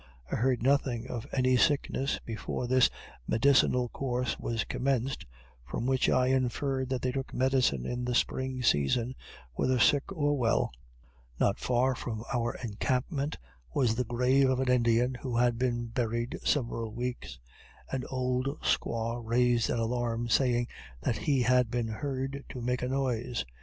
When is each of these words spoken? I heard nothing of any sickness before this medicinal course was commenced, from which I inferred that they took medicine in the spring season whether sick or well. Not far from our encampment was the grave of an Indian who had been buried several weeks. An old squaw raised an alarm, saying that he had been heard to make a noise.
I 0.31 0.35
heard 0.35 0.63
nothing 0.63 1.05
of 1.07 1.27
any 1.31 1.55
sickness 1.57 2.19
before 2.25 2.65
this 2.65 2.89
medicinal 3.27 3.87
course 3.89 4.39
was 4.39 4.63
commenced, 4.63 5.27
from 5.63 5.85
which 5.85 6.09
I 6.09 6.25
inferred 6.25 6.89
that 6.89 7.03
they 7.03 7.11
took 7.11 7.35
medicine 7.35 7.85
in 7.85 8.03
the 8.05 8.15
spring 8.15 8.63
season 8.63 9.13
whether 9.53 9.77
sick 9.77 10.11
or 10.11 10.35
well. 10.35 10.71
Not 11.39 11.59
far 11.59 11.93
from 11.93 12.23
our 12.33 12.55
encampment 12.63 13.37
was 13.75 13.93
the 13.93 14.03
grave 14.03 14.49
of 14.49 14.59
an 14.59 14.69
Indian 14.71 15.13
who 15.13 15.37
had 15.37 15.59
been 15.59 15.85
buried 15.85 16.39
several 16.43 16.91
weeks. 16.91 17.37
An 17.91 18.03
old 18.09 18.47
squaw 18.63 19.21
raised 19.23 19.69
an 19.69 19.77
alarm, 19.77 20.29
saying 20.29 20.67
that 21.01 21.17
he 21.17 21.43
had 21.43 21.69
been 21.69 21.89
heard 21.89 22.43
to 22.49 22.59
make 22.63 22.81
a 22.81 22.87
noise. 22.89 23.45